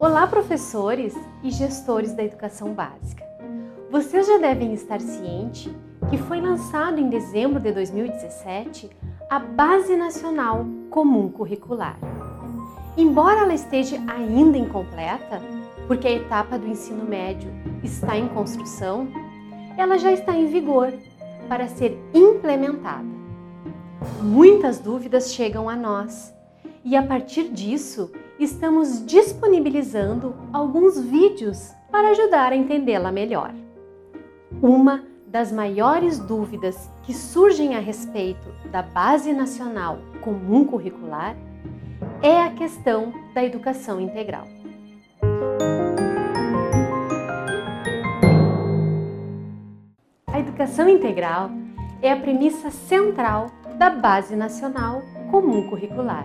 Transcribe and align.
Olá, 0.00 0.28
professores 0.28 1.12
e 1.42 1.50
gestores 1.50 2.12
da 2.12 2.22
educação 2.22 2.72
básica. 2.72 3.24
Vocês 3.90 4.28
já 4.28 4.38
devem 4.38 4.72
estar 4.72 5.00
cientes 5.00 5.74
que 6.08 6.16
foi 6.16 6.40
lançado 6.40 7.00
em 7.00 7.08
dezembro 7.08 7.58
de 7.58 7.72
2017 7.72 8.88
a 9.28 9.40
Base 9.40 9.96
Nacional 9.96 10.64
Comum 10.88 11.28
Curricular. 11.28 11.98
Embora 12.96 13.40
ela 13.40 13.52
esteja 13.52 13.96
ainda 14.06 14.56
incompleta, 14.56 15.42
porque 15.88 16.06
a 16.06 16.12
etapa 16.12 16.56
do 16.56 16.68
ensino 16.68 17.04
médio 17.04 17.50
está 17.82 18.16
em 18.16 18.28
construção, 18.28 19.08
ela 19.76 19.98
já 19.98 20.12
está 20.12 20.32
em 20.32 20.46
vigor 20.46 20.92
para 21.48 21.66
ser 21.66 21.98
implementada. 22.14 23.02
Muitas 24.22 24.78
dúvidas 24.78 25.32
chegam 25.32 25.68
a 25.68 25.74
nós 25.74 26.32
e 26.84 26.96
a 26.96 27.02
partir 27.02 27.48
disso 27.48 28.12
estamos 28.38 29.04
disponibilizando 29.04 30.34
alguns 30.52 31.00
vídeos 31.00 31.74
para 31.90 32.10
ajudar 32.10 32.52
a 32.52 32.56
entendê-la 32.56 33.10
melhor. 33.10 33.52
Uma 34.62 35.02
das 35.26 35.50
maiores 35.50 36.18
dúvidas 36.18 36.90
que 37.02 37.12
surgem 37.12 37.74
a 37.74 37.80
respeito 37.80 38.48
da 38.70 38.82
Base 38.82 39.32
Nacional 39.32 39.98
Comum 40.22 40.64
Curricular 40.64 41.36
é 42.22 42.42
a 42.42 42.50
questão 42.50 43.12
da 43.34 43.44
educação 43.44 44.00
integral. 44.00 44.46
A 50.26 50.38
educação 50.38 50.88
integral 50.88 51.50
é 52.00 52.12
a 52.12 52.16
premissa 52.16 52.70
central 52.70 53.46
da 53.76 53.90
Base 53.90 54.36
Nacional 54.36 55.02
Comum 55.30 55.68
Curricular. 55.68 56.24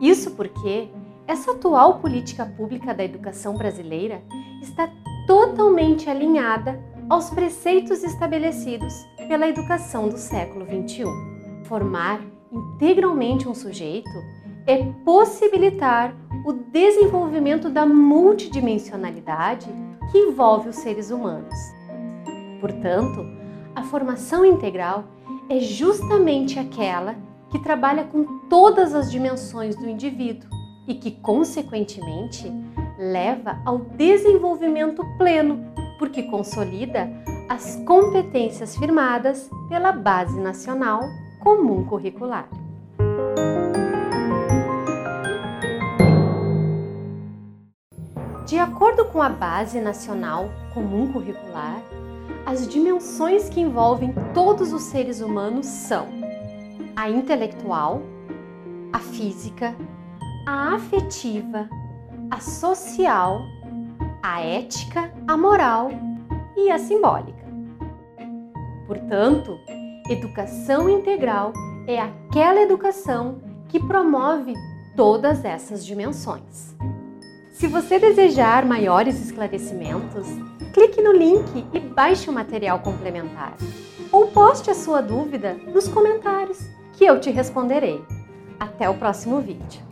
Isso 0.00 0.32
porque 0.32 0.88
essa 1.26 1.52
atual 1.52 1.98
política 1.98 2.46
pública 2.46 2.94
da 2.94 3.04
educação 3.04 3.54
brasileira 3.54 4.22
está 4.62 4.88
totalmente 5.26 6.08
alinhada 6.08 6.80
aos 7.08 7.30
preceitos 7.30 8.02
estabelecidos 8.04 8.94
pela 9.28 9.48
educação 9.48 10.08
do 10.08 10.16
século 10.16 10.64
XXI. 10.64 11.04
Formar 11.64 12.20
integralmente 12.50 13.48
um 13.48 13.54
sujeito 13.54 14.10
é 14.66 14.84
possibilitar 15.04 16.14
o 16.44 16.52
desenvolvimento 16.52 17.68
da 17.68 17.84
multidimensionalidade 17.84 19.66
que 20.10 20.18
envolve 20.18 20.68
os 20.68 20.76
seres 20.76 21.10
humanos. 21.10 21.54
Portanto, 22.60 23.26
a 23.74 23.82
formação 23.82 24.44
integral 24.44 25.04
é 25.48 25.58
justamente 25.58 26.58
aquela 26.58 27.16
que 27.50 27.58
trabalha 27.58 28.04
com 28.04 28.40
todas 28.48 28.94
as 28.94 29.10
dimensões 29.10 29.76
do 29.76 29.88
indivíduo 29.88 30.55
e 30.86 30.94
que, 30.94 31.10
consequentemente, 31.10 32.52
leva 32.98 33.60
ao 33.64 33.78
desenvolvimento 33.78 35.04
pleno 35.18 35.72
porque 35.98 36.22
consolida 36.24 37.10
as 37.48 37.76
competências 37.86 38.76
firmadas 38.76 39.48
pela 39.68 39.92
Base 39.92 40.38
Nacional 40.38 41.00
Comum 41.40 41.84
Curricular. 41.84 42.48
De 48.46 48.58
acordo 48.58 49.06
com 49.06 49.20
a 49.20 49.28
Base 49.28 49.80
Nacional 49.80 50.48
Comum 50.72 51.12
Curricular, 51.12 51.82
as 52.44 52.68
dimensões 52.68 53.48
que 53.48 53.60
envolvem 53.60 54.14
todos 54.32 54.72
os 54.72 54.82
seres 54.82 55.20
humanos 55.20 55.66
são 55.66 56.06
a 56.94 57.10
intelectual, 57.10 58.02
a 58.92 59.00
física, 59.00 59.74
a 60.46 60.74
afetiva, 60.74 61.68
a 62.30 62.40
social 62.40 63.42
a 64.26 64.40
ética, 64.40 65.12
a 65.28 65.36
moral 65.36 65.88
e 66.56 66.68
a 66.68 66.78
simbólica. 66.78 67.46
Portanto, 68.84 69.56
educação 70.10 70.90
integral 70.90 71.52
é 71.86 72.00
aquela 72.00 72.60
educação 72.60 73.40
que 73.68 73.78
promove 73.78 74.52
todas 74.96 75.44
essas 75.44 75.86
dimensões. 75.86 76.74
Se 77.52 77.68
você 77.68 78.00
desejar 78.00 78.64
maiores 78.64 79.24
esclarecimentos, 79.24 80.26
clique 80.72 81.00
no 81.00 81.12
link 81.12 81.64
e 81.72 81.78
baixe 81.78 82.28
o 82.28 82.32
material 82.32 82.80
complementar. 82.80 83.54
Ou 84.10 84.26
poste 84.26 84.70
a 84.70 84.74
sua 84.74 85.00
dúvida 85.00 85.54
nos 85.72 85.86
comentários, 85.86 86.58
que 86.94 87.04
eu 87.04 87.20
te 87.20 87.30
responderei. 87.30 88.04
Até 88.58 88.90
o 88.90 88.94
próximo 88.94 89.40
vídeo. 89.40 89.85